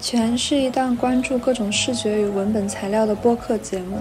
[0.00, 3.98] 全是一档关注各种视觉与文本材料的播客节目，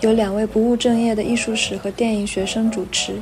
[0.00, 3.14] 由两位不务正业的艺术史和电影学生主持。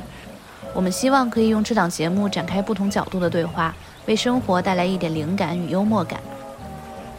[0.73, 3.75] 我们希望可以用这档节目展开不同角度的对话，
[4.07, 6.19] 为生活带来一点灵感与幽默感。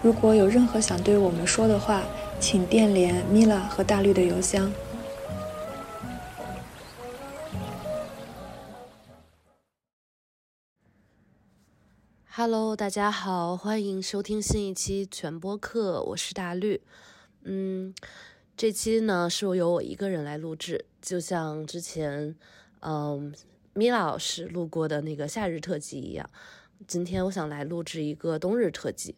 [0.02, 2.02] 如果有任何想对我们说的话，
[2.40, 4.70] 请电联米拉和大绿的邮箱。
[12.38, 16.82] Hello，大家好，欢迎收听新一期全播客，我是大绿。
[17.44, 17.94] 嗯，
[18.54, 22.36] 这期呢是由我一个人来录制，就像之前
[22.80, 23.34] 嗯
[23.72, 26.28] 米老师录过的那个夏日特辑一样，
[26.86, 29.16] 今天我想来录制一个冬日特辑。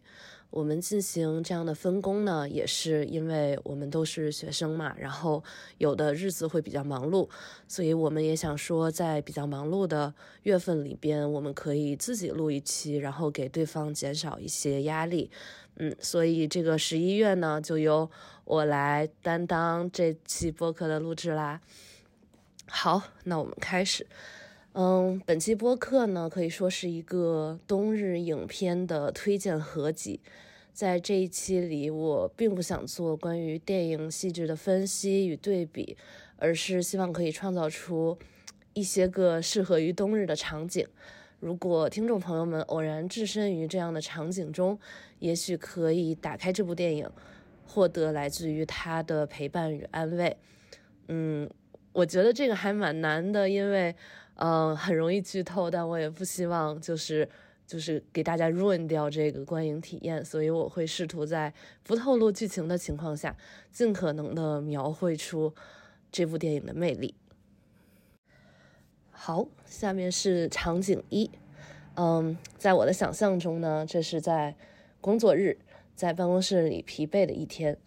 [0.49, 5.43] 我们进行这样的分工呢，也是因为我们都是学生嘛，然后
[5.77, 7.29] 有的日子会比较忙碌，
[7.67, 15.29] 所以我们也想说，在比较忙碌的月份里边，我们可以自己录一期，然后给对方减少一些压力。
[15.75, 18.09] 嗯，所以这个十一月呢，就由
[18.43, 21.61] 我来担当这期播客的录制啦。
[22.67, 24.07] 好，那我们开始。
[24.73, 30.21] 嗯，本期播客呢，可以说是一个冬日影片的推荐合集。
[30.71, 35.97] 在这一期里，我并不想做关于电影细致的分析与对比，
[36.37, 38.19] 而是希望可以创造出
[38.73, 40.87] 一些个适合于冬日的场景。
[41.39, 44.77] 如果听众朋友们偶然置身于这样的场景中，
[45.17, 47.09] 也许可以打开这部电影，
[47.65, 50.37] 获得来自于它的陪伴与安慰。
[51.07, 51.49] 嗯，
[51.91, 53.95] 我觉得这个还蛮难的，因为。
[54.41, 57.27] 嗯，很容易剧透，但我也不希望就是
[57.67, 63.35] 就是给大家 ruin 掉这个观影体验，所以我会试图在不透露剧情的情况下，
[63.69, 65.53] 尽可能的描绘出
[66.09, 67.13] 这部电影的魅力。
[69.11, 71.29] 好，下面是场景一，
[71.95, 74.55] 嗯，在我的想象中呢，这是在
[75.01, 75.59] 工作日，
[75.95, 77.77] 在办公室里疲惫的一天，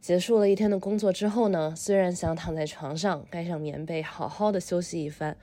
[0.00, 5.36] 结束了一天的工作之后呢，虽然想躺在床上盖上棉被，好好的休息一番。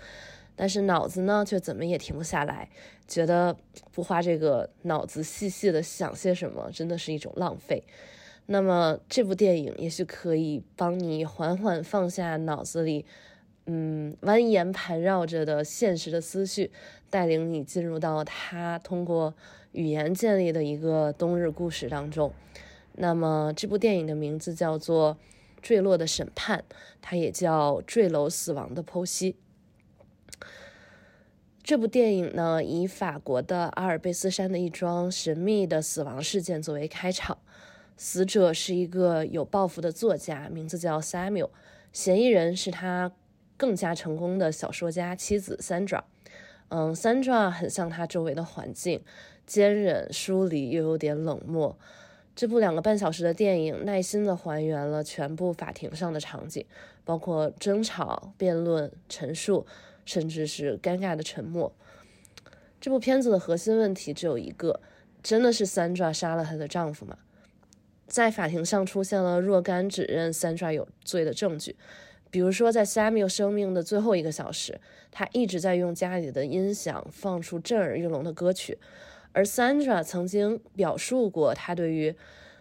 [0.55, 2.69] 但是脑子呢，却怎么也停不下来，
[3.07, 3.55] 觉得
[3.91, 7.83] 不花这个脑子细细的想些什么，真的是一种浪费。
[8.45, 13.05] 那么这部电影也许可以帮你缓缓放下脑子里，
[13.65, 16.69] 嗯，蜿蜒盘绕着的现实的思绪，
[17.09, 19.33] 带领你进入到他通过
[19.71, 22.31] 语言建立的一个冬日故事当中。
[22.95, 25.15] 那么这部电影的名字叫做
[25.61, 26.59] 《坠落的审判》，
[27.01, 29.33] 它也叫《坠楼死亡的剖析》。
[31.63, 37.38] 这部电影呢，以法国的阿尔卑斯山的一桩神秘的死亡事件作为开场。
[37.96, 41.51] 死者是一个有抱负的作家，名字叫 Samuel。
[41.94, 43.13] 嫌疑人是他
[43.56, 46.01] 更加成功的小说家妻子 Sandra。
[46.68, 49.01] 嗯，Sandra 很像他周围的环境，
[49.47, 51.78] 坚韧、疏离又有点冷漠。
[52.35, 56.66] 这部两个半小时的电影，耐心地还原了全部法庭上的场景，
[57.06, 59.66] 包括争吵、辩论、陈述。
[60.05, 61.73] 甚至是尴尬的沉默。
[62.79, 64.81] 这部片子的核心问题只有一个：
[65.21, 67.17] 真的是三爪杀了她的丈夫吗？
[68.05, 71.75] 在法庭上出现了若干指认三爪有罪的证据，
[72.29, 78.77] 比如说在 Samuel 生命的最后一个小时，他一直在用家里的音响放出震耳欲聋的歌曲，
[79.31, 82.13] 而 Sandra 曾经表述过他对于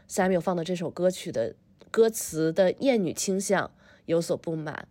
[0.09, 1.55] Samuel 放的这首歌曲的
[1.91, 3.71] 歌词的厌女倾向
[4.07, 4.89] 有所不满。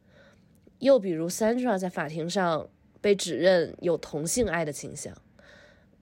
[0.81, 2.67] 又比如，Sandra 在法庭上
[2.99, 5.15] 被指认有同性爱的倾向。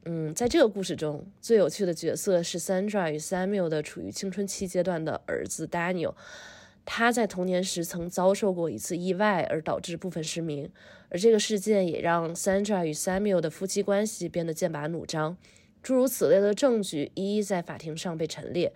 [0.05, 6.13] 嗯，在这个故事中，最有趣的角色是 Sandra 与 Samuel 的处于青春期阶段的儿子 Daniel。
[6.85, 10.71] 他在童年时曾遭受过一次意外，而导致部分失明，
[11.09, 15.35] 而这个事件也让 Sandra 与 Samuel 的夫妻关系变得剑拔弩张。
[15.83, 18.73] 诸如此类的证据一一在法庭上被陈列。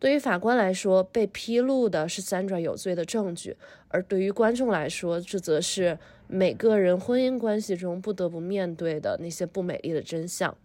[0.00, 3.56] 对于法官来说，被披露的是 Sandra 有罪的证据；
[3.88, 5.98] 而对于观众来说，这则是
[6.28, 10.56] 每个人婚姻关系中不得不面对的那些不美丽的真相。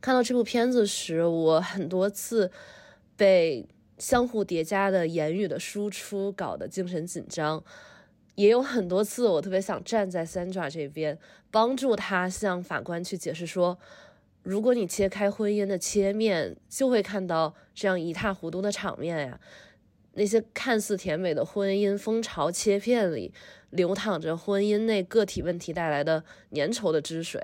[0.00, 2.50] 看到这部片子时，我很多次
[3.16, 3.68] 被
[3.98, 7.62] 相互叠加的言语的输出搞得精神紧张，
[8.34, 11.16] 也有很多次我特别想站在 Sandra 这边，
[11.52, 13.78] 帮助他向法官去解释说。
[14.42, 19.40] 如果你切开婚姻的切面，就会看到这样一塌糊涂的场面呀。
[20.14, 23.32] 那些看似甜美的婚姻蜂巢切片里，
[23.70, 27.40] 流淌着婚姻内个体问题带来的粘稠的汁水。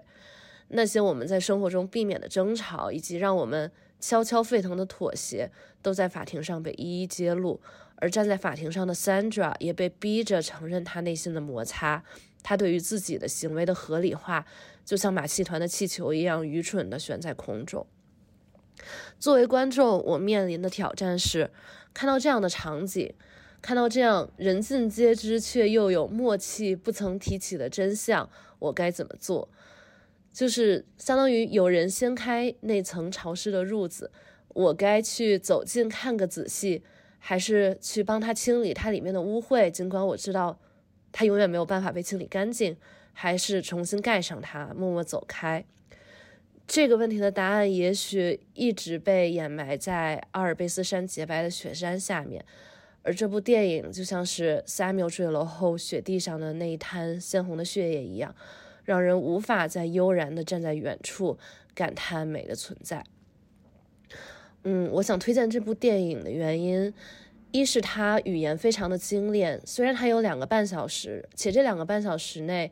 [0.69, 3.71] 那些我们在生活中避免的争吵，以及让我们
[4.01, 5.51] 悄悄沸腾的妥协，
[5.81, 7.61] 都在法庭上被一一揭露。
[7.99, 12.03] 而站在法庭上的 Sandra 也被逼着承认他内心的摩擦，
[12.43, 14.45] 他对于自己的行为的合理化。
[14.87, 17.87] 就像马戏团的气球一样愚蠢地悬在空中。
[19.19, 21.51] 作为观众，我面临的挑战是
[21.93, 23.13] 看到这样的场景，
[23.61, 28.31] 看到这样人尽皆知却又有默契不曾提起的真相，
[28.61, 29.49] 我该怎么做？
[30.33, 34.13] 就是相当于有人掀开那层潮湿的褥子，
[34.49, 36.85] 我该去走近看个仔细，
[37.19, 39.71] 还是去帮他清理它里面的污秽？
[39.71, 40.61] 尽管我知道
[41.11, 42.77] 它永远没有办法被清理干净，
[43.19, 45.65] 还是重新盖上它，默默走开？
[46.67, 52.45] 这个问题的答案也许一直被掩埋在阿尔卑斯山洁白的雪山下面，
[53.03, 58.35] 而这部电影就像是 Samuel 坠楼后雪地上的那一滩鲜红的血液一样。
[58.85, 61.37] 让人无法再悠然地站在远处
[61.75, 63.03] 感叹美的存在。
[64.63, 66.95] 嗯，我想推荐这部电影的原因，
[67.51, 72.71] 一是它语言非常的精炼，虽然它有两个半小时，且这两个半小时内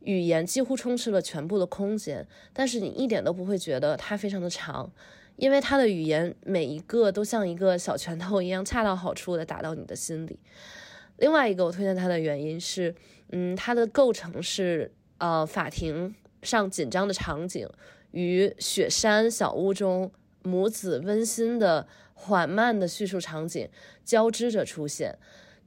[0.00, 4.90] 语言几乎充斥了全部的空间，但是你一点都不会觉得它非常的长，
[5.36, 10.38] 因为它的语言每一个都像一个小拳头一样，恰到好处的打到你的心里。
[11.18, 12.94] 另外一个我推荐它的原因是，
[13.32, 14.92] 嗯，它的构成是。
[15.22, 17.68] 呃，法庭上紧张的场景
[18.12, 20.10] 与雪山小屋中
[20.42, 23.68] 母子温馨的缓慢的叙述场景
[24.02, 25.18] 交织着出现，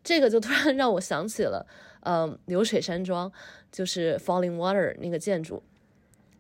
[0.04, 1.68] 这个就突然让我想起了，
[2.04, 3.30] 呃，流水山庄，
[3.72, 5.62] 就是 Falling Water 那个建筑。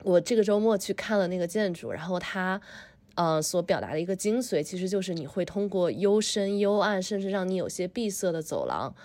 [0.04, 2.62] 我这个周末去看了那个建筑，然后它，
[3.15, 8.95] 呃，所表达的一个精髓，其实就是你会通过幽深、幽暗，甚至让你有些闭塞的走廊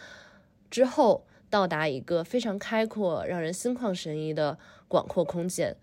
[0.70, 1.25] 之后。
[1.50, 5.75] 到达一个非常开阔、让人心旷神怡的广阔空间，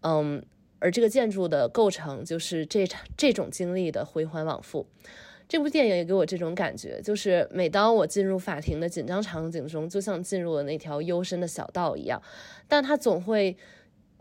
[0.00, 0.42] 嗯，
[0.78, 4.86] 而这个建筑的构成就是这场这种经历的回环往复。
[5.48, 12.20] 这部电影也给我这种感觉，就是每当我进入法庭的紧张场景中，就像进入了那条幽深的小道一样，
[12.66, 13.56] 但它总会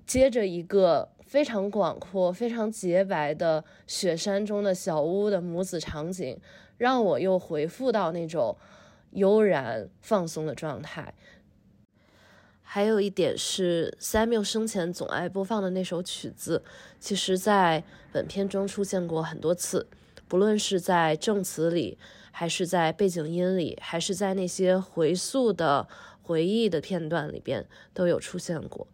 [0.05, 6.37] 接着一个非常广阔、非常洁白的雪山中的小屋的母子场景，
[6.77, 8.57] 让我又回复到那种。
[9.11, 11.13] 悠然放松的状态。
[12.61, 16.61] 还有一点是，Samuel 生前总爱播放的那首曲子，
[16.99, 17.81] 其实在
[18.11, 19.87] 本片中出现过很多次，
[20.27, 21.97] 不论是在证词里，
[22.31, 25.87] 还是在背景音里，还是在那些回溯的
[26.21, 28.87] 回忆的片段里边，都有出现过。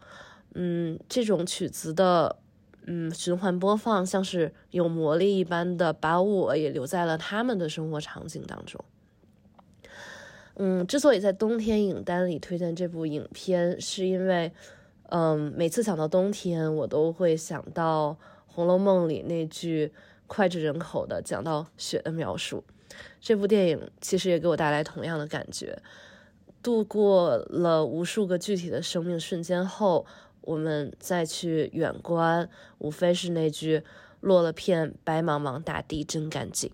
[0.54, 2.38] 嗯，这种曲子的
[2.86, 8.84] 嗯循环播放，像是有魔力一般的，把我也留在了他们的生活场景当中。
[10.56, 14.52] 嗯，之所以在冬天影单里推荐这部影片，是因为，
[15.10, 18.10] 嗯，每次想到冬天，我都会想到
[18.46, 19.94] 《红楼梦》里那句
[20.32, 22.64] 脍炙人口的讲到雪的描述。
[23.20, 25.78] 这部电影其实也给我带来同样的感觉。
[26.64, 30.06] 度过了无数个具体的生命瞬间后，
[30.42, 33.84] 我们再去远观，无非是那句
[34.22, 36.72] “落了片白茫茫大地真干净”。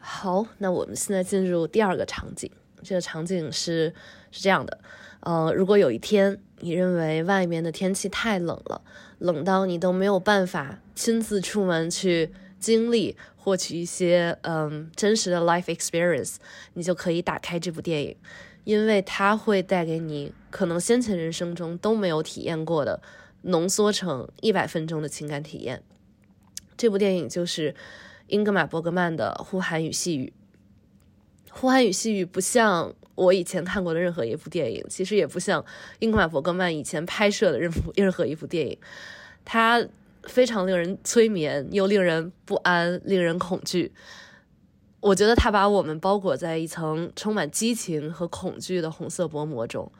[0.00, 2.50] 好，那我们现在进入第二个场景。
[2.82, 3.94] 这个场景是
[4.30, 4.78] 是这样的，
[5.20, 8.82] 呃，如果有一天你认为外面的天气太冷了，
[9.18, 16.36] 冷到你都没有办法亲自出门去经历、获取一些嗯真实的 life experience，
[16.74, 18.16] 你就可以打开这部电影，
[18.64, 23.00] 因为它会带给你可能先前人生中都没有体验过的，
[23.42, 25.82] 浓缩成一百分钟的情感体验。
[26.76, 27.74] 这部电影就是。
[28.28, 30.32] 英格玛·伯格曼的《呼喊与细雨》，
[31.54, 35.64] 《呼喊与细雨》不像我以前看过的任何一部电影，其实也不像
[36.00, 38.78] 英格玛·伯格曼以前拍摄的任 任何一部电影，
[39.44, 39.86] 它
[40.24, 43.92] 非常令人催眠，又令人不安，令人恐惧。
[45.00, 49.92] 我觉得他把我们包裹在一层充满激情和恐惧的红色薄膜中。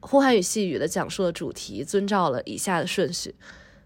[0.06, 3.34] 《呼喊与细雨》的讲述的主题遵照了以下的顺序：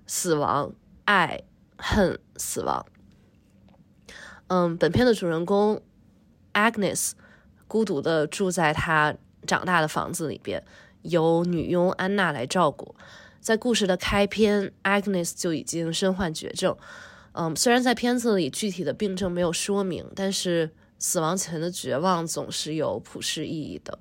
[0.06, 1.42] 死亡、爱、
[1.76, 2.87] 恨、死亡。
[4.49, 5.82] 嗯，本片的主人公
[6.54, 7.12] Agnes
[7.73, 9.14] 孤独的住在他
[9.47, 10.62] 长大的房子里边，
[11.00, 12.95] 由女佣安娜来照顾。
[13.41, 16.76] 在故事的开篇，Agnes 就已经身患绝症。
[17.33, 23.99] 嗯，虽然在片子里具体的病症没有说明，但是死亡前的绝望总是有普世意义的。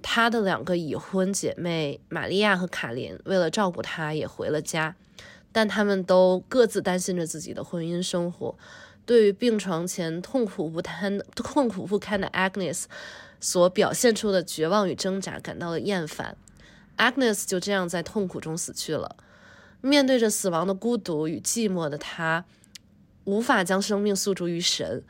[0.00, 4.96] 她的两个已婚姐妹玛利亚和卡琳为了照顾她也回了家，
[5.52, 8.56] 但他们都各自担心着自己的婚姻生活。
[9.10, 12.84] 对于病床前痛苦不堪、痛苦不堪的 Agnes
[13.40, 16.36] 所表现出的绝望与挣扎感到了厌烦
[16.96, 19.16] ，Agnes 就这样在痛苦中死去了。
[19.80, 22.44] 面对着死亡的孤独与寂寞的他，
[23.24, 25.02] 无法将生命诉诸于神，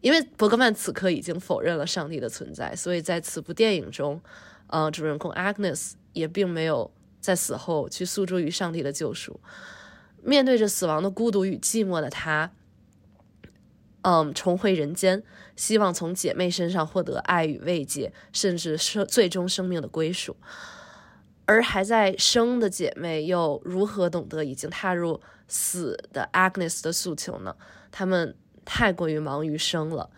[0.00, 4.20] 因为伯格曼此刻已经否认了上帝的存在，所以在此部电影中，
[4.66, 9.38] 呃，主人公 Agnes 也并没有在死后去诉诸于上帝的救赎。
[10.20, 12.50] 面对着死亡的孤独与寂寞的他，
[14.02, 15.22] 嗯，重回人间，
[15.56, 20.36] 希望从姐妹身上获得爱与慰藉，甚至生最终生命的归属。
[21.44, 27.56] 而还在生的姐妹又如何懂得已经踏入死的 Agnes 的诉求呢？
[27.90, 30.10] 他们太过于忙于生了。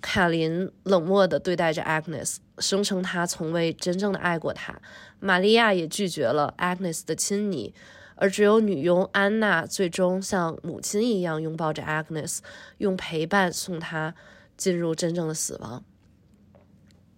[0.00, 4.78] 卡琳冷漠地对待着 Agnes，声称她从未真正的爱过她。
[5.18, 7.74] 玛利亚也拒绝了 Agnes 的亲昵，
[8.16, 12.40] 而只有女佣安娜最终像母亲一样拥抱着 Agnes，
[12.78, 14.14] 用陪伴送她
[14.56, 15.84] 进入真正的死亡。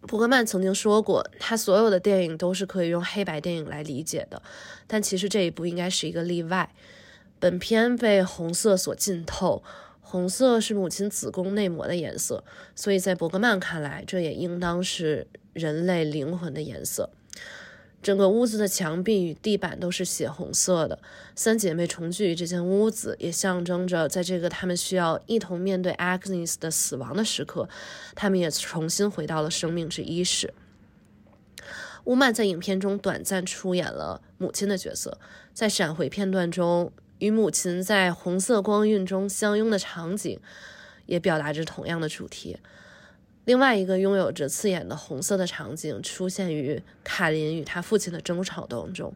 [0.03, 4.41] 伯格曼曾经说过，他所有的电影都是可以用黑白电影来理解的，
[4.87, 6.73] 但其实这一部应该是一个例外。
[7.41, 9.63] 本片被红色所浸透，
[10.01, 17.11] 红色是母亲子宫内膜的颜色，所以在伯格曼看来，这也应当是人类灵魂的颜色。
[18.01, 20.99] 整个屋子的墙壁与地板都是血红色的。
[21.35, 27.69] 三姐妹重聚于这间屋子，也象征着在这个她们需要一同面对 Agnes 的死亡的时刻，
[28.15, 30.55] 她们也重新回到了生命之伊始。
[32.05, 35.19] 乌曼在影片中短暂出演了母亲的角色，
[35.53, 40.41] 在闪回片段中与母亲在红色光晕中相拥的场景，
[41.05, 42.57] 也表达着同样的主题。
[43.49, 49.15] 另外一个拥有着刺眼的红色的场景出现于卡琳与他父亲的争吵当中，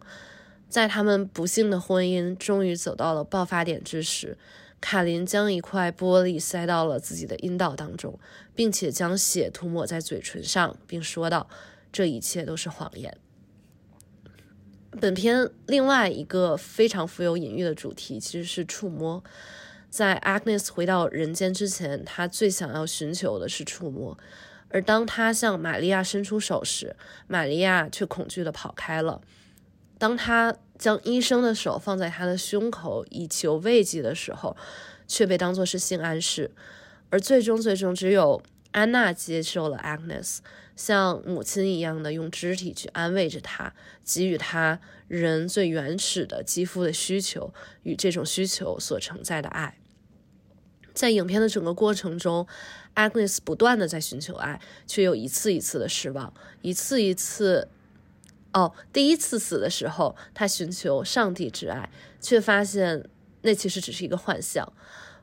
[0.70, 4.38] 在他们不幸的婚姻终于走到了爆发点之时，
[4.80, 8.18] 卡琳将一块玻璃塞到了自己的阴道当中，
[8.54, 11.46] 并且将血涂抹在嘴唇上，并说道
[11.92, 13.14] ：“这一切都是谎言。”
[14.98, 19.22] 本片另外一个非常富有隐喻的主题其实是触摸。
[19.92, 24.16] 在 Agnes 回到人间之前，他最想要寻求的是触摸，
[24.70, 26.96] 而当他向玛利亚伸出手时，
[27.26, 29.20] 玛利亚却恐惧地跑开了。
[29.98, 34.56] 当他将医生的手放在他的胸口以求慰藉的时候，
[35.06, 36.50] 却被当作是性暗示。
[37.10, 40.38] 而最终，最终只有安娜接受了 Agnes，
[40.74, 49.76] 像母亲一样的用肢体去安慰着他，给予他人最原始的肌肤的需求与这种需求所承载的爱。
[50.92, 52.46] 在影片的整个过程中
[52.94, 57.68] ，Agnes 不断的在寻求爱，却又一次一次的失望，一次一次。
[58.54, 61.88] 哦，第一次死的时候，他寻求上帝之爱，
[62.20, 63.02] 却发现
[63.40, 64.70] 那其实只是一个幻象。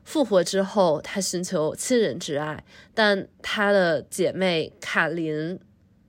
[0.02, 5.60] 复活之后，他寻求亲人之爱，但他的姐妹卡琳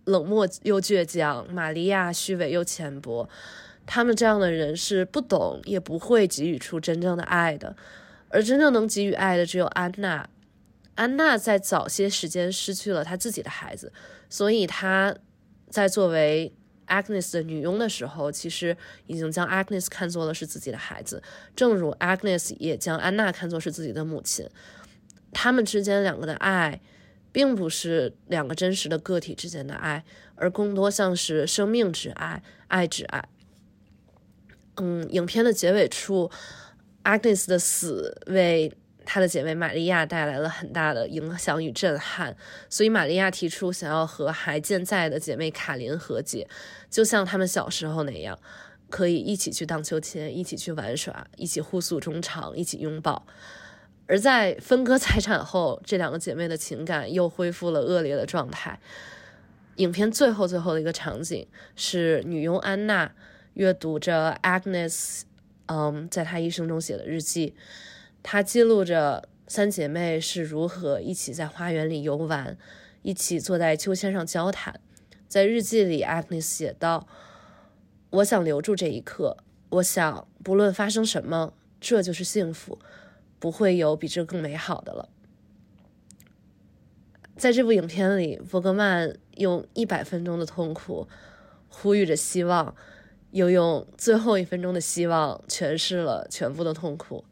[0.06, 3.30] 冷漠又倔强，玛利亚虚伪又浅薄。
[3.86, 7.75] 他们这样的人是不懂也不会给予出真正的爱的。
[8.31, 10.27] 而真正能给予爱的只有安娜。
[10.95, 13.91] 安娜在早些时间失去了她自己的孩子，
[14.29, 15.15] 所以她
[15.69, 16.53] 在作为
[16.88, 18.75] Agnes 的女佣的时候，其实
[19.07, 21.23] 已经将 Agnes 看作了是自己的孩子，
[21.55, 24.47] 正如 Agnes 也将安娜看作是自己的母亲。
[25.31, 26.81] 他们之间两个的爱，
[27.31, 30.03] 并不是两个真实的个体之间的爱，
[30.35, 33.29] 而更多像是生命之爱、爱之爱。
[34.75, 36.29] 嗯，影片的结尾处。
[37.03, 38.72] Agnes 的死为
[39.05, 42.36] 她的姐妹玛利亚带来了很大的影响与震撼，
[42.70, 46.48] 所以玛利亚提出想要和还健在的姐妹卡琳和解，
[46.89, 48.38] 就像他们小时候那样，
[48.89, 53.25] 可以一起去荡秋千，一起去玩耍，一起互诉衷肠，一起拥抱。
[54.08, 58.79] 而在分割财产后，这两个姐妹的情感又恢复了恶劣的状态。
[59.77, 63.12] 影片最后最后的一个场景是女佣安娜
[63.55, 65.22] 阅读着 Agnes。
[65.68, 67.56] 嗯，在她一生中写的日记，
[68.24, 72.58] 她记录着三姐妹是如何一起在花园里游玩，
[73.03, 74.80] 一起坐在秋千上交谈。
[75.27, 77.08] 在日记里，Agnes 写道
[78.12, 79.38] ：“我想留住这一刻，
[79.70, 82.77] 我想不论发生什么，这就是幸福，
[83.39, 85.10] 不会有比这更美好的了。”
[87.38, 91.08] 在这部影片里，伯格曼用一百分钟的痛苦
[91.70, 92.75] 呼吁着希望。
[93.31, 97.23] 又用最后一分钟的希望诠释了全部的痛苦，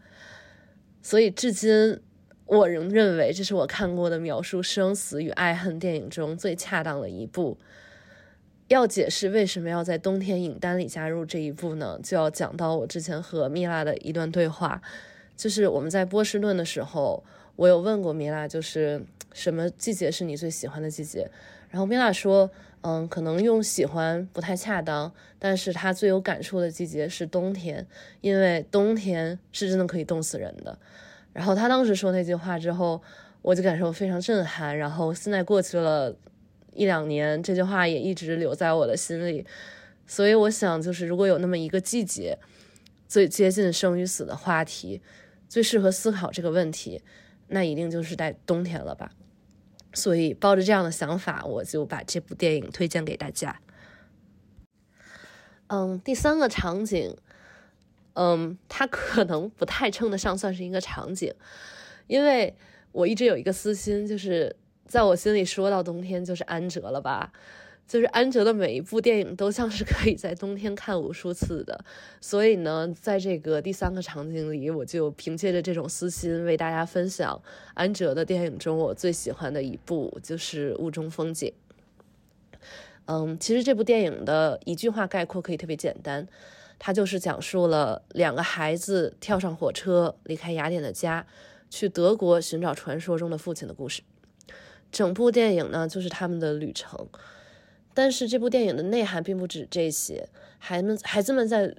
[1.02, 2.00] 所以至今
[2.46, 7.58] 我仍认为这是我看过的描述生死与爱恨电影中最恰当的一部。
[8.70, 12.00] 要解释为什么要在冬天影单里加入这一部呢？
[12.02, 14.82] 就要讲到我之前和米拉的一段对话，
[15.36, 17.24] 就是我们在波士顿的时候，
[17.58, 19.04] 我有问过米拉，就是
[19.34, 21.30] 什么季节是你最喜欢的季节？
[21.70, 22.50] 然后米拉说。
[22.82, 27.86] 嗯，可能用喜欢不太恰当，但是他最有感触的季节是冬天，
[28.22, 30.80] 因为冬天是真的可以冻死人的。
[31.34, 33.02] 然后他当时说那句话之后，
[33.42, 34.78] 我就感受非常震撼。
[34.78, 36.16] 然后现在过去了
[36.74, 39.46] 一两年，这句话也一直留在我的心里。
[40.08, 42.38] 所以我想，就是如果有那么一个季节，
[43.08, 45.02] 最接近生与死的话题，
[45.48, 47.02] 最适合思考这个问题，
[47.50, 49.12] 那一定就是在冬天了吧。
[49.94, 53.60] 所以抱着这样的想法，我就把这部电影推荐给大家。
[55.68, 57.16] 嗯，第三个场景，
[58.14, 61.34] 嗯，它可能不太称得上算是一个场景，
[62.08, 62.56] 因为
[62.92, 64.56] 我一直有一个私心，就是
[64.86, 67.32] 在我心里说到冬天就是安哲了吧。
[67.90, 71.84] 就是安哲的每一部电影都像是可以在冬天看无数次的，
[72.22, 77.42] 所以呢，在这个第三个场景里，我就凭借着这种私心为大家分享
[77.74, 81.52] 安哲的电影中我最喜欢的一部，就是《雾中风景》。
[83.06, 86.28] 嗯，其实这部电影的一句话概括可以特别简单，
[86.78, 91.26] 它就是讲述了两个孩子跳上火车离开雅典的家，
[91.72, 94.04] 去德国寻找传说中的父亲的故事。
[94.92, 97.08] 整部电影呢，就是他们的旅程。
[97.94, 101.76] 但是这部电影的内涵并不止这些，孩子们孩子们在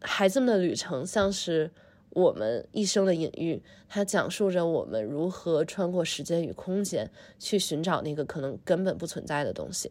[0.00, 1.70] 孩子们的旅程像是
[2.10, 9.90] 我们一生的隐喻，它讲述着我们如何穿过时间与空间去寻找那个可能根本不存在的东西。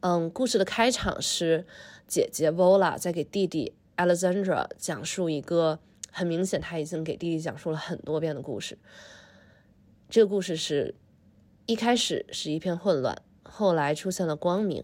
[0.00, 1.66] 嗯，故事的开场是
[2.06, 5.78] 姐姐 Vola 在给弟弟 Alexandra 讲述一个
[6.10, 8.76] 很明显他已经给弟弟讲述了很多遍的故事。
[10.08, 10.94] 这个故事是
[11.66, 13.16] 一开始是一片混乱。
[13.56, 14.82] 后来出现了光明，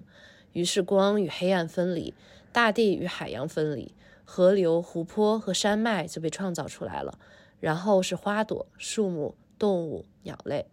[0.52, 2.14] 于是光与黑暗分离，
[2.52, 3.92] 大地与海洋分离，
[4.24, 7.18] 河流、湖泊和山脉就被创造出来了。
[7.58, 10.66] 然后是花朵、树木、动物、鸟类。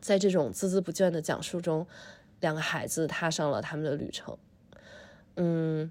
[0.00, 1.86] 在这种孜孜不倦的讲述中，
[2.40, 4.36] 两个孩子踏上了他们的旅程。
[5.36, 5.88] 嗯，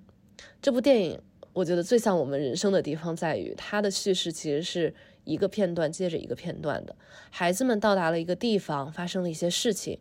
[0.61, 1.21] 这部电影
[1.53, 4.93] 我觉得最像我们人生的地方在于，它的叙事其实是
[5.23, 6.93] 一个片段接着一个片段的。
[7.29, 9.97] 孩子们到达了一个地方，发生了一些事情。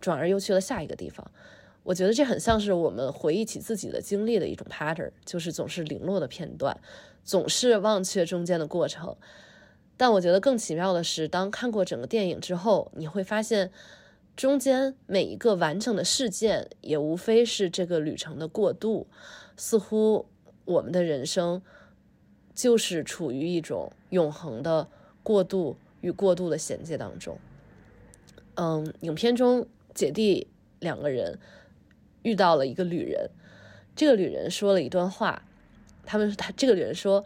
[0.00, 1.30] 转而又去了下一个地方，
[1.82, 6.78] 我觉得这很像是我们回忆起自己的经历的一种 pattern，就是总是零落的片段，
[7.24, 9.16] 总是忘却中间的过程。
[9.96, 13.70] 但我觉得更奇妙的是，当看过整个电影之后，你会发现
[14.36, 19.06] 中间每一个完整的事件也无非是这个旅程的过渡。
[19.56, 20.26] 似乎
[20.66, 21.62] 我们的人生
[22.54, 24.88] 就是处于一种永恒的
[25.22, 27.38] 过渡与过渡的衔接当中。
[28.56, 29.66] 嗯，影片中。
[29.96, 30.46] 姐弟
[30.78, 31.38] 两个人
[32.22, 33.30] 遇到了一个旅人，
[33.96, 35.42] 这个旅人说了一段话，
[36.04, 37.24] 他们他这个旅人说：“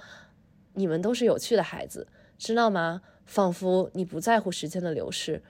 [0.75, 2.07] 你们都是有趣的孩子，
[2.39, 3.03] 知道吗？
[3.27, 5.43] 仿佛你不在乎时间的流逝，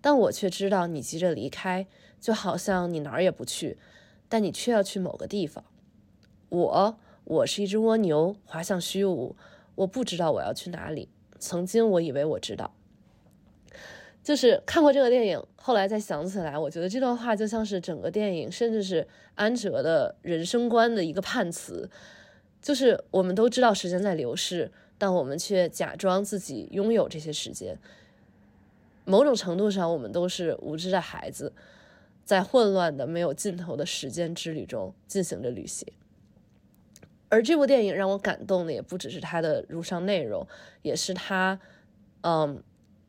[0.00, 1.88] 但我却知道你急着离开，
[2.20, 3.76] 就好像你哪儿也不去，
[4.28, 5.64] 但你却要去某个地方。
[6.50, 9.34] 我，我是一只蜗牛，滑向虚无，
[9.74, 11.08] 我不知道我要去哪里。
[11.40, 12.72] 曾经我以为我知道。”
[14.22, 21.88] 就是看过这个电影，后来再想起来，我觉得这段话就像是整个电影，甚至是安哲的人生观的一个判词。
[22.60, 27.78] 就是我们都知道时间在流逝，但我们却假装自己拥有这些时间。
[29.06, 31.54] 某种程度上，我们都是无知的孩子，
[32.22, 35.88] 在混乱的、没有尽头的时间之旅中进行着旅行。
[37.30, 40.46] 而这部电影让我感动的，也不只是它的如上内容，
[40.82, 41.58] 也是它，
[42.20, 42.62] 嗯。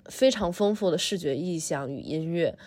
[0.05, 2.57] 非常丰富的视觉意象与音乐，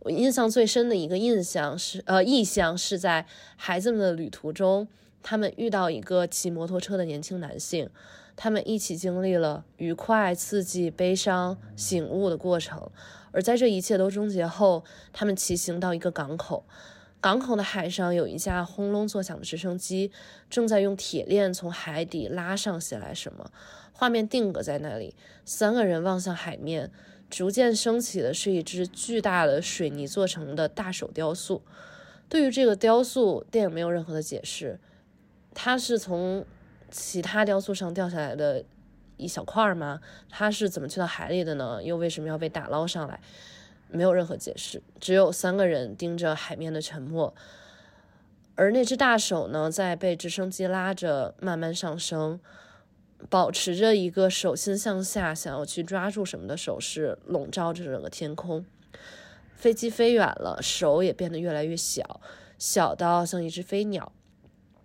[0.00, 3.26] 我印象最深的一个印象是，呃，意象是在
[3.56, 4.86] 孩子们的旅途中，
[5.22, 7.88] 他们遇到一个骑摩托车的年轻男性，
[8.36, 12.90] 他们一起经历了愉快、刺激、悲伤、醒悟的过程，
[13.30, 16.64] 而在这一切都终结后，他们骑行到一个港口，
[17.20, 20.10] 港口的海上有一架轰隆作响的直升机，
[20.50, 23.50] 正在用铁链从海底拉上些来什么。
[24.02, 26.90] 画面定格在那里，三个人望向海面，
[27.30, 31.62] 逐渐升起的是一只巨大的水泥做成的大手雕塑。
[32.28, 34.80] 对于这个雕塑，电影没有任何的解释，
[35.54, 36.44] 它是从
[36.90, 38.64] 其他雕塑上掉下来的
[39.18, 40.00] 一小块吗？
[40.28, 41.80] 它是怎么去到海里的呢？
[41.80, 43.20] 又为什么要被打捞上来？
[43.86, 47.32] 没有任何解释，只有三个人盯着海面的沉默。
[48.56, 52.40] 而那只大手呢，在被直升机拉着慢慢上升。
[53.30, 58.64] 保持着一个手心向下，想要去抓住什么的手势，笼罩着整个天空。
[59.54, 62.20] 飞机飞远了，手也变得越来越小，
[62.58, 64.12] 小到像一只飞鸟。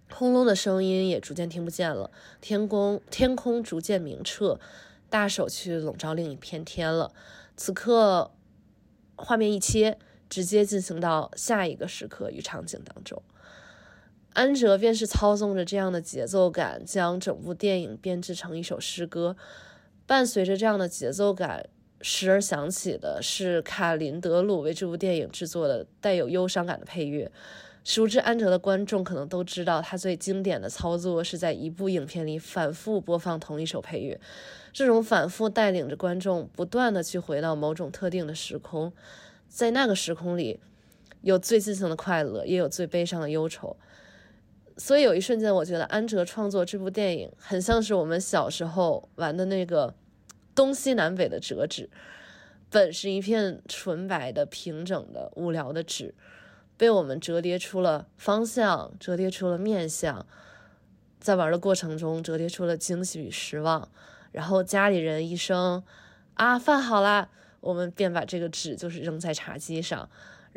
[0.10, 4.60] 轰隆的声音也逐渐听不见了，天空天空逐渐明澈，
[5.10, 7.12] 大手去笼罩另一片天了。
[7.56, 8.32] 此刻，
[9.16, 9.98] 画面一切，
[10.30, 13.22] 直接进行到下一个时刻与场景当中。
[14.38, 19.36] 安哲便是操纵着这样的节奏感，将整部电影编织成一首诗歌。
[20.06, 21.66] 伴随着这样的节奏感，
[22.02, 27.32] 时而响起的是卡林德鲁为这部电影制作的带有忧伤感的配乐。
[27.84, 34.22] 熟知安哲的观众可能都知道，他最经典的操作是在一部影片里反复播放同一首配乐。
[34.72, 38.94] 这种反复带领着观众不断的去回到某种特定的时空，
[39.48, 40.60] 在那个时空里，
[41.22, 43.76] 有最尽情的快乐，也有最悲伤的忧愁。
[44.78, 49.96] 所以有一瞬间，我觉得安哲创作这部电影很像是我们小时候玩的那个
[50.54, 51.90] 东西南北的折纸，
[52.70, 56.14] 本是一片纯白的、平整的、无聊的纸。
[56.78, 60.24] 被我们折叠出了方向，折叠出了面相，
[61.20, 63.90] 在玩的过程中折叠出了惊喜与失望。
[64.32, 65.84] 然后家里人一声
[66.36, 67.30] “啊，饭好啦”，
[67.62, 70.08] 我们便把这个纸就是扔在茶几上，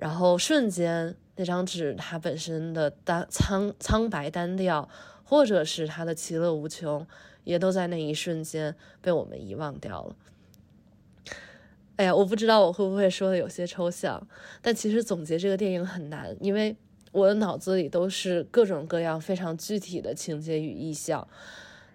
[0.01, 4.89] 然后瞬间那张纸它本身的单苍苍白单调，
[5.23, 7.07] 或者是它的其乐无穷，
[7.45, 10.17] 也都在那一瞬间被我们遗忘掉了。
[11.97, 14.27] 哎呀，我不知道我会不会说的有些抽象，
[14.63, 16.75] 但其实总结这个电影很难，因为
[17.13, 21.29] 我的脑子里都是各种各样非常具体的情节与意象，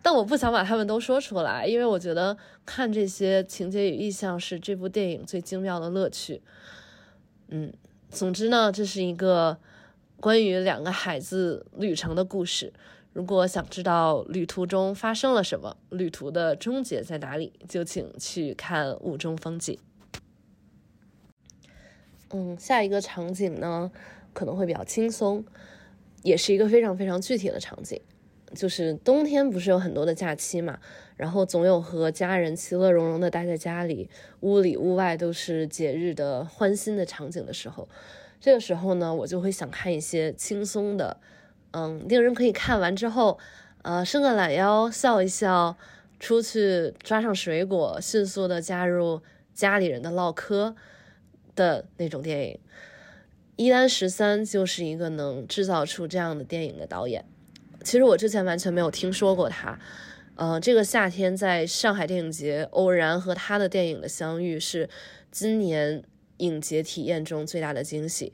[0.03, 2.37] 但我不想把它们都说出来，因为我觉得
[2.67, 6.43] 看这些情节与意象是这部电影最精妙的乐趣。
[7.47, 7.73] 嗯，
[8.15, 9.57] 总之呢，这是一个
[10.21, 12.71] 关于两个孩子旅程的故事。
[13.11, 19.77] 如果想知道旅途中发生了什么，旅途的终结在哪里，就请去看雾中风景。
[22.29, 23.91] 嗯，下一个场景呢，
[24.31, 25.43] 可能会比较轻松，
[26.23, 27.99] 也是一个非常非常具体的场景，
[28.53, 30.79] 就是冬天不是有很多的假期嘛，
[31.15, 34.09] 然后总有和家人其乐融融的待在家里，
[34.41, 37.87] 屋里屋外都是节日的欢欣的场景的时候，
[38.39, 41.17] 这个时候呢，我就会想看一些轻松的，
[41.71, 43.39] 嗯，令人可以看完之后，
[43.81, 45.77] 呃，伸个懒腰，笑一笑，
[46.19, 49.21] 出去抓上水果，迅速的加入
[49.53, 50.75] 家里人的唠嗑。
[51.55, 52.59] 的那种电影，
[53.55, 57.23] 伊丹十三就是一个能制造出这样的电影的导演。
[57.81, 59.79] 其实我之前完全没有听说过他。
[60.35, 64.89] 呃，这个夏天在上海电影节偶然和他的电影的相遇，是
[65.31, 66.03] 今年
[66.37, 68.33] 影节体验中最大的惊喜。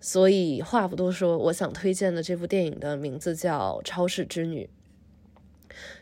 [0.00, 4.64] 所以话不多说，我想推荐的这部电影的名字叫《超市之女》。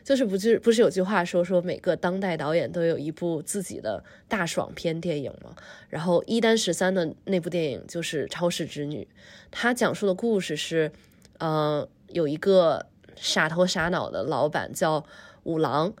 [0.03, 5.55] 就是不是不是有句话说说每个当代导演都有一部自己的大爽片电影吗？
[5.89, 9.07] 然后一丹十三的那部电影就是《超市之女》，
[9.51, 10.91] 它讲述的故事是，
[11.39, 12.87] 呃，有一个
[13.19, 15.03] 傻头傻脑的老板叫
[15.43, 15.93] 五郎，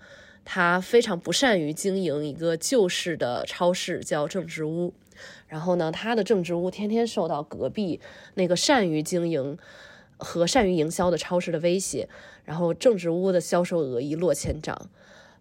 [0.45, 4.93] 他非常不善于经营一个旧式的超市叫正直屋，
[5.47, 7.99] 然后呢，他的正直屋天天受到隔壁
[8.35, 9.57] 那个善于经营。
[10.19, 12.09] 和善于营销的超市的威胁，
[12.43, 14.89] 然后政治屋的销售额一落千丈。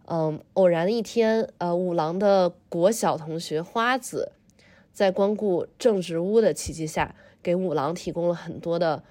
[0.05, 4.33] 嗯，偶然的一天，呃，五郎的国小同学花子，
[4.93, 9.03] 在光顾政治屋的契机下，给五郎提供了很多的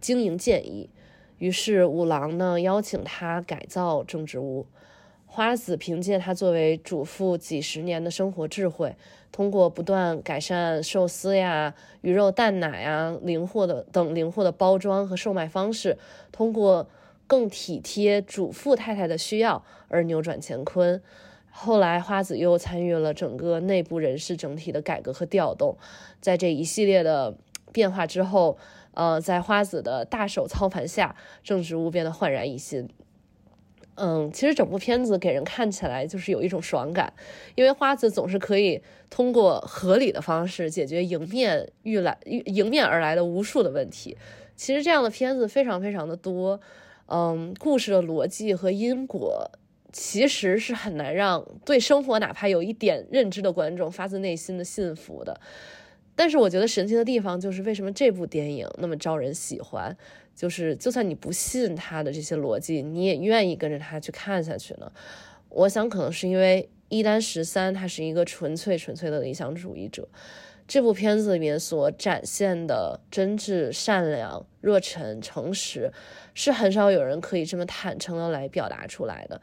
[0.00, 0.90] 经营建议。
[1.38, 4.66] 于是五郎呢，邀请他改造政治屋。
[5.26, 8.96] 花子凭借他作为主妇几十年的生活智慧，
[9.30, 15.98] 通过不断改善寿司呀、鱼肉蛋奶呀、灵活的等灵活的包装和售卖方式，
[16.32, 16.88] 通过
[17.26, 21.02] 更体贴主妇太太的需要而扭转乾坤。
[21.50, 25.76] 后来，花子又参与了整个内部人事整体的改革和调动。
[26.20, 27.36] 在这一系列的
[27.72, 28.56] 变化之后，
[28.96, 32.88] 呃，在花子的大手操盘下，政治屋变得焕然一新。
[33.96, 37.12] 嗯，其实整部片子给人看起来就是有一种爽感，
[37.54, 44.16] 因为花子总是可以通过合理的方式解决迎面遇来迎面而来的无数的问题。
[44.54, 46.58] 其实这样的片子非常非常的多，
[47.06, 49.50] 嗯，故事的逻辑和因果
[49.92, 55.38] 其实是很难让对生活哪怕有一点认知的观众发自内心的信服的。
[56.16, 59.96] 但是我觉得神奇的地方就是为什么这部电影那么招人喜欢。
[60.34, 64.92] 就是，就算你不信他的这些逻辑，你也愿意跟着他去看下去呢。
[65.48, 70.06] 我想，可能是因为一丹十三他是一个纯粹纯粹的理想主义者。
[70.68, 75.90] 这部片子里面所展现的真挚、善良、热忱、诚实，
[76.34, 79.40] 是很少有人可以这么坦诚的来表达出来的。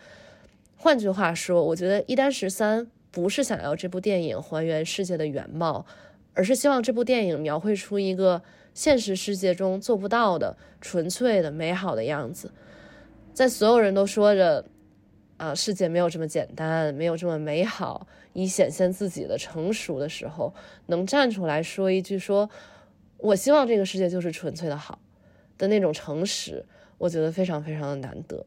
[0.75, 5.85] 换句话说，我觉得一丹十三不是想要这部电影还原世界的原貌，
[6.33, 8.41] 而是希望这部电影描绘出一个。
[8.75, 12.51] 现实世界中做不到的纯粹的美好的样子，
[13.31, 14.65] 在所有人都说着
[15.37, 20.51] “啊，世界没有这么简单，没有这么美好”，以显现自己的成熟的时候，
[20.87, 22.49] 能站出来说一句“说
[23.17, 24.97] 我希望这个世界就是纯粹的好”
[25.59, 26.65] 的那种诚实，
[26.97, 28.43] 我觉得非常非常的难得。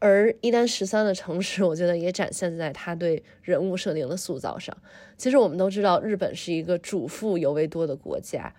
[0.00, 4.76] 而一丹十三的诚实，我觉得也展现在他对人物设定的塑造上。
[5.16, 8.54] 其实我们都知道，日本是一个主妇尤为多的国家，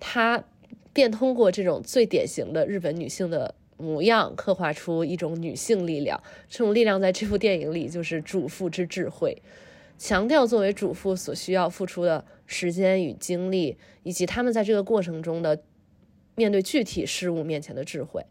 [0.00, 0.42] 他
[0.92, 6.20] 便通过这种最典型的日本女性的模样，刻画出一种女性力量。
[6.48, 9.40] 这种力量在这部电影里就是主妇之智慧，
[9.96, 15.62] 强调作为主妇所需要付出的时间与精力，以及他们在这个过程中的
[16.34, 18.24] 面对具体事物面前的智慧。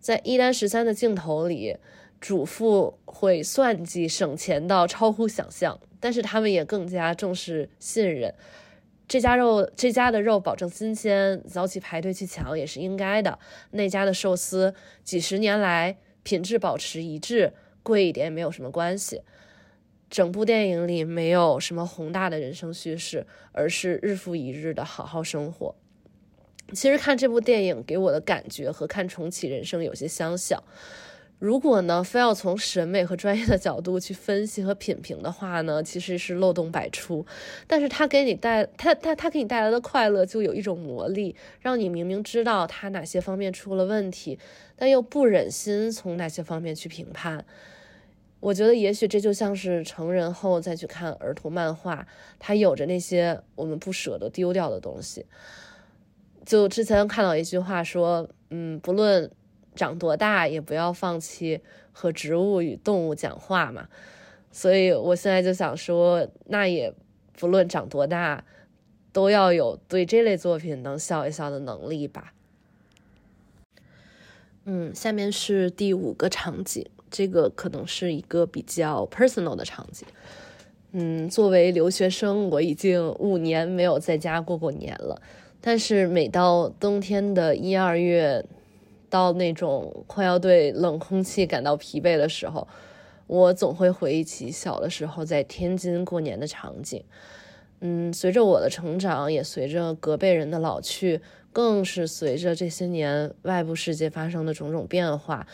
[0.00, 1.76] 在一单十三的镜头里，
[2.20, 8.34] 主妇会算计省钱到超乎想象，但是他们也更加重视信任。
[9.06, 13.38] 这家肉，这家的肉保证新鲜，早起排队去抢也是应该的。
[13.70, 19.22] 那家的寿司几十年来品质保持一致，贵一点也没有什么关系。
[20.10, 25.74] 整部电影里没有什么宏大的人生叙事，而是日复一日的好好生活。
[26.72, 30.62] 其实看这部电影给我的感觉和看重启人生有些相像。
[31.38, 37.24] 如果呢，非要从审美和专业的角度去分析和品评的话呢，其实是漏洞百出。
[37.68, 44.36] 但是它给你带，它它它给你带来的快乐就有一种魔力，让你明明知道它哪些方面出了问题，
[44.74, 47.44] 但又不忍心从哪些方面去评判。
[48.40, 52.04] 我觉得也许这就像是成人后再去看儿童漫画，
[52.40, 55.24] 它有着那些我们不舍得丢掉的东西。
[56.48, 59.30] 就之前看到一句话说，嗯，不论。
[59.76, 61.60] 长多大也不要放弃
[61.92, 63.86] 和植物与动物讲话嘛，
[64.50, 66.92] 所以我现在就想说，那也
[67.38, 68.44] 不论长多大，
[69.12, 72.32] 都要有对这类作品能笑一笑的能力吧。
[74.64, 80.08] 嗯，下面是第五个场景，这个可能是一个比较 personal 的场景。
[80.90, 85.22] 嗯，作为留学生，我已经五年没有在家过过年了，
[85.60, 88.44] 但是每到冬天的一二月。
[89.10, 92.68] 到那种快要对冷空气感到疲惫的时候，
[93.26, 97.02] 我总会回忆起小的时候在天津过年的场景。
[97.80, 101.22] 嗯，随着我的成长，也随着隔辈人的老去，
[101.54, 105.46] 更是随着这些年外部世界发生的种种变化，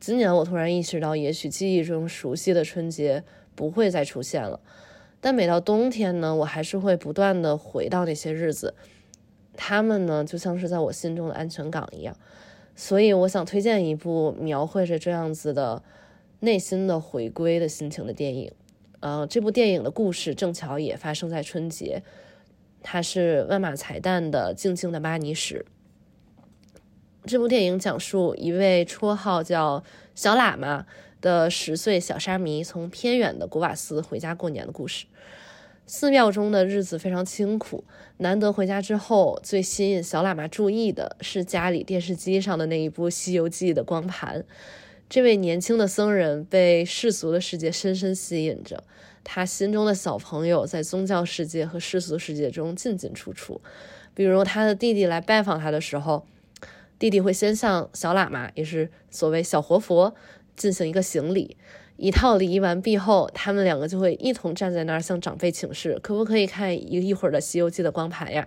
[0.00, 3.22] 今年我突然意识到，也许记忆中熟悉的春节
[3.54, 4.58] 不会再出现了。
[5.24, 8.74] 但每到冬天呢，我还是会不断的回到那些日子。
[9.56, 12.14] 他们呢，就像是在我心中的安全港一样，
[12.76, 15.82] 所以我想推荐一部描绘着这样子的
[16.40, 18.52] 内心的回归的心情的电影。
[19.00, 22.02] 呃，这部电影的故事正巧也发生在春节，
[22.82, 25.64] 它是万马才旦的《静静的巴尼史》。
[27.26, 29.82] 这部电影讲述一位绰号叫
[30.14, 30.84] 小喇嘛
[31.24, 35.06] 的十岁小沙弥从偏远的古瓦斯回家过年的故事。
[35.86, 37.84] 寺庙中的日子非常清苦，
[38.18, 44.44] 难得回家之后，最吸引小喇嘛注意的是家里电视机上的那一部《西游记》的光盘。
[45.08, 48.84] 这位年轻的僧人被世俗的世界深深吸引着，
[49.22, 53.60] 他心中的小朋友在宗教世界和世俗世界中进进出出。
[54.14, 56.26] 比如他的弟弟来拜访他的时候，
[56.98, 60.14] 弟弟会先向小喇嘛，也是所谓小活佛，
[60.56, 61.56] 进行一个行礼。
[61.96, 68.46] 一套礼仪完毕后，他们两个就会一同站在那儿向长辈请示，可不可以看一一会儿的《西游记》的光盘呀？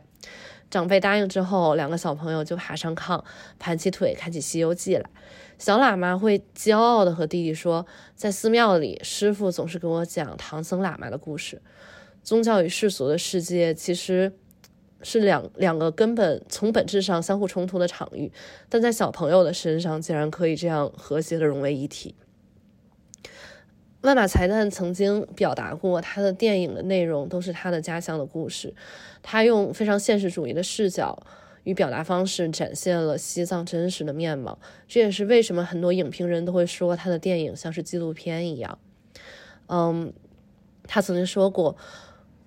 [0.70, 3.24] 长辈答应之后，两个小朋友就爬上炕，
[3.58, 5.10] 盘起腿看起《西游记》来。
[5.58, 11.62] 小喇嘛会骄傲地和弟弟说，在寺庙里，师傅总是跟我讲唐僧喇嘛的故事。
[12.22, 14.34] 宗教与世俗的世界其实
[15.02, 18.32] 是两两个根本从本质上相互冲突的场域，
[18.70, 22.16] 但在小朋友的身上竟然可以这样和谐地融为一体。
[24.02, 28.74] 万马才旦曾经表达过，他的电影的内容都是他的家乡的故事。
[29.22, 31.22] 他用非常现实主义的视角
[31.64, 34.60] 与表达方式，展现了西藏真实的面貌。
[34.88, 38.78] 这也是为什么很多影评人都会说他的电影像是纪录片一样。
[39.68, 40.14] 嗯，
[40.84, 41.76] 他曾经说过，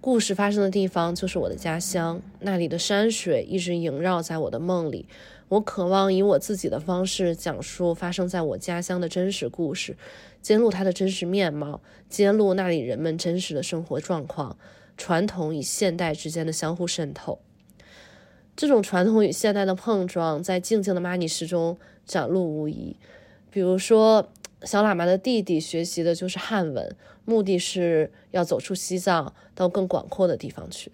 [0.03, 5.07] 故事发生的地方就是我的家乡，那里的山水一直萦绕在我的梦里。
[5.49, 9.99] 我渴望以我自己的方式讲述发生在我家乡的真实故事。
[10.41, 14.57] 揭露它的真实面貌，揭露那里人们真实的生活状况，
[14.97, 17.39] 传统与现代之间的相互渗透。
[18.57, 22.97] 这种传统与现代的碰撞，在静静的玛尼诗中展露无遗。
[23.51, 24.31] 比如说，
[24.63, 26.97] 小喇嘛的弟弟学习的就是汉文，
[27.31, 30.91] 目的是要走出西藏，到更广阔的地方去。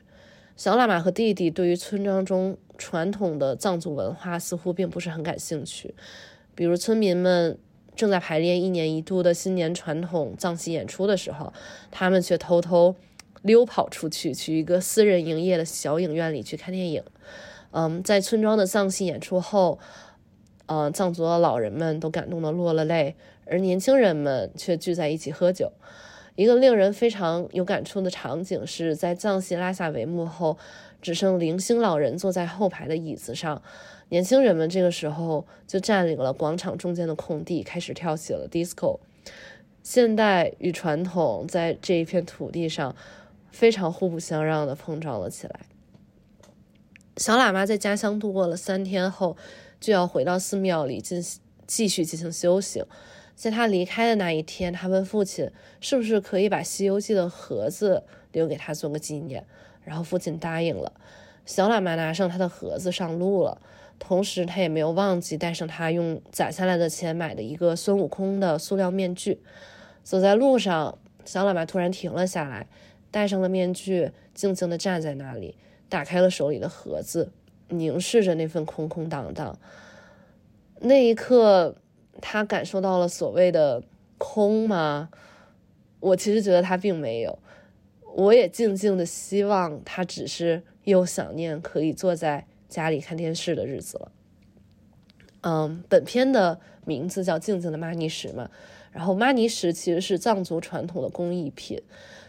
[0.57, 5.95] 小喇嘛和弟弟对于村庄中传统的藏族文化似乎并不是很感兴趣，
[6.55, 7.59] 比如村民们。
[7.97, 11.51] 正在排练一年一度的新年传统藏戏演出的时候，
[11.91, 12.95] 他们却偷偷
[13.41, 17.03] 溜跑出去，去一个私人营业的小影院里去看电影。
[17.71, 19.79] 嗯，在村庄的藏戏演出后，
[20.67, 25.73] 呃，藏族的老人们都感动的落了泪，而年轻人们却聚在一起喝酒。
[26.37, 30.57] 一个令人非常有感触的场景是在藏戏拉萨帷幕后，
[31.03, 33.61] 只剩零星老人坐在后排的椅子上。
[34.11, 39.01] 年轻人们这个时候就占领了广场中间的空地，开始跳起了 disco。
[39.83, 42.95] 现代与传统在这一片土地上
[43.51, 45.61] 非常互不相让的碰撞了起来。
[47.17, 49.37] 小喇嘛在家乡度过了三天后，
[49.81, 52.85] 就要回到寺庙里进行继续进行修行。
[53.37, 55.49] 在他离开的那一天，他问父亲
[55.81, 59.47] 是不是可以把《西游记》的盒子留给他做个纪念，
[59.85, 60.93] 然后父亲答应了。
[61.45, 63.61] 小喇嘛拿上他的盒子上路了。
[63.99, 69.41] 同时，他也没有忘记带上他用攒下来的钱买的一个孙悟空的塑料面具。
[70.03, 72.67] 走在路上，小喇嘛突然停了下来，
[73.11, 75.57] 戴上了面具，静静地站在那里，
[75.89, 77.33] 打开了手里的盒子，
[77.69, 79.59] 凝视着那份空空荡荡。
[80.81, 81.77] 那一刻，
[82.21, 83.83] 他感受到了所谓的
[84.19, 85.09] 空吗？
[86.01, 87.39] 我其实觉得他并没有。
[88.15, 92.47] 我也静静的希望他只是又想念可以坐在。
[92.69, 94.13] 家里看电视的日子了。
[95.43, 98.51] 嗯，本片的名字叫《静静的玛尼石》嘛。
[98.91, 101.81] 然后，玛尼石其实是藏族传统的工艺品，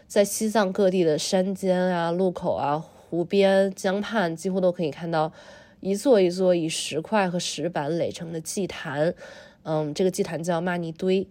[0.06, 5.32] 在西藏各地的山间啊、路口啊、湖边、江畔，几乎都可以看到
[5.80, 9.12] 一座一座以石块和石板垒成的祭坛。
[9.68, 11.28] 嗯，这个祭坛叫玛尼堆。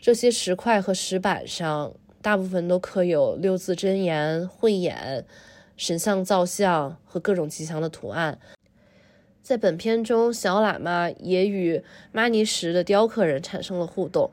[0.00, 5.24] 这些石块和石板上，大部分都刻有六字真言、慧眼。
[5.76, 8.38] 神像造像和各种吉祥的图案，
[9.42, 14.30] 在本片中，小喇嘛也与玛尼石的雕刻人产生了互动。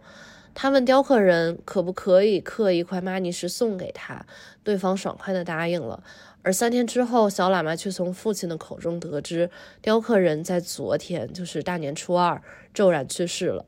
[0.53, 4.25] 他问雕刻人可不可以刻一块玛尼石送给他，
[4.63, 6.03] 对方爽快地答应了。
[6.41, 9.49] 而三天之后，小喇嘛却从父亲的口中得知，
[9.81, 12.41] 雕刻人在昨天，就是大年初二，
[12.73, 13.65] 骤然去世了。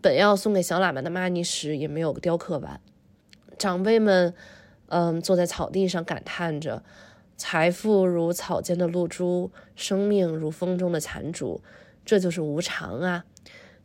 [0.00, 2.80] 本要送给小喇嘛的玛尼石也没有雕刻完，
[3.58, 4.34] 长辈们。
[4.88, 6.84] 嗯，坐在草地上感叹着
[7.36, 11.62] ：“财富如草间的露珠，生命如风中的残烛，
[12.04, 13.24] 这就是无常啊！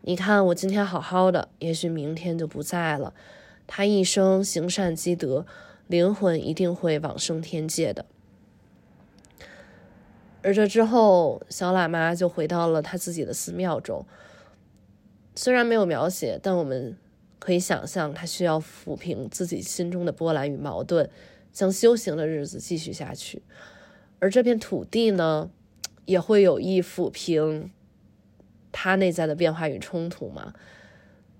[0.01, 3.13] 你看我今天好好的，也许明天就不在了。
[3.67, 5.45] 他一生行善积德，
[5.87, 8.05] 灵魂一定会往生天界的。”
[10.41, 14.05] 而这之后，小喇嘛就回到了他自己的寺庙中。
[15.35, 16.97] 虽然没有描写，但我们。
[17.41, 21.09] 可以想象，他需要抚平自己心中的波澜与矛盾，
[21.53, 23.41] 将修行的日子继续下去。
[24.19, 25.49] 而这片土地呢，
[26.03, 27.71] 也会有意抚平
[28.71, 30.53] 他内在的变化与冲突吗？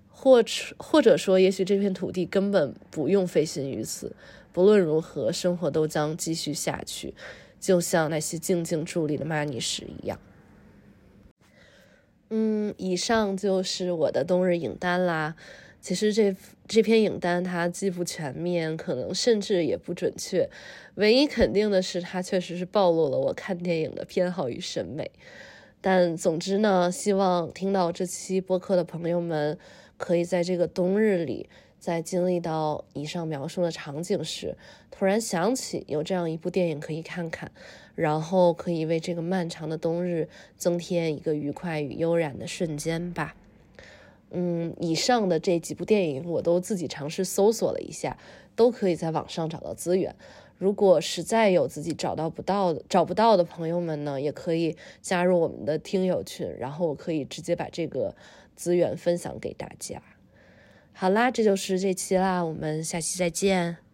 [0.08, 0.44] 或，
[0.76, 4.14] 或者说，也许这片土地根本不用费心于此。
[4.52, 7.14] 不论如何，生活都将继续下去，
[7.58, 10.18] 就像那些静静伫立的玛尼石一样。
[12.28, 15.36] 嗯，以上就是我的冬日影单啦。
[15.80, 16.36] 其实这
[16.68, 20.50] 这篇影单它既不全面，可能甚至也不准确。
[20.96, 25.10] 唯一肯定的是，它确实是暴露了我看电影的偏好与审美。
[25.80, 29.58] 但总之呢，希望听到这期播客的朋友们，
[29.96, 34.56] 可以在这个冬日里，在经历到以上描述的场景时，
[34.90, 37.50] 突然想起有这样一部电影可以看看，
[37.94, 43.34] 然后可以为这个漫长的冬日增添一个愉快与悠然的瞬间吧。
[44.32, 48.18] 嗯，以上的这几部电影我都自己尝试搜索了一下，
[48.54, 50.14] 都可以在网上找到资源。
[50.60, 58.14] 如果实在有自己找到不到的、找不到的朋友们呢，也可以加入我们的听友群，然后我可以直接把这个
[58.54, 60.02] 资源分享给大家。
[60.92, 63.89] 好啦，这就是这期啦，我们下期再见。